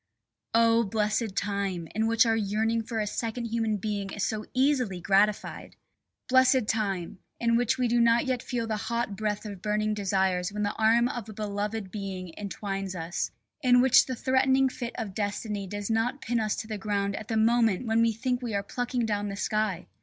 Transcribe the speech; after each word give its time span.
Oh! 0.55 0.83
blessed 0.83 1.35
time, 1.35 1.87
in 1.93 2.07
which 2.07 2.25
our 2.25 2.35
yearning 2.35 2.81
for 2.81 2.99
a 2.99 3.05
second 3.05 3.45
human 3.45 3.77
being 3.77 4.09
is 4.09 4.23
so 4.25 4.45
easily 4.55 4.99
gratified! 4.99 5.75
Blessed 6.27 6.67
time, 6.67 7.19
in 7.39 7.55
which 7.55 7.77
we 7.77 7.87
do 7.87 8.01
not 8.01 8.25
yet 8.25 8.41
feel 8.41 8.65
the 8.65 8.77
hot 8.77 9.15
breath 9.15 9.45
of 9.45 9.61
burning 9.61 9.93
desires 9.93 10.51
when 10.51 10.63
the 10.63 10.73
arm 10.73 11.07
of 11.07 11.29
a 11.29 11.33
beloved 11.33 11.91
being 11.91 12.33
entwines 12.35 12.95
us, 12.95 13.29
in 13.61 13.79
which 13.79 14.07
the 14.07 14.15
threatening 14.15 14.69
fist 14.69 14.93
of 14.97 15.13
Destiny 15.13 15.67
does 15.67 15.91
not 15.91 16.19
pin 16.19 16.39
us 16.39 16.55
to 16.55 16.67
the 16.67 16.79
ground 16.79 17.15
at 17.15 17.27
the 17.27 17.37
moment 17.37 17.85
when 17.85 18.01
we 18.01 18.11
think 18.11 18.41
we 18.41 18.55
are 18.55 18.63
plucking 18.63 19.05
down 19.05 19.29
the 19.29 19.35
sky! 19.35 19.85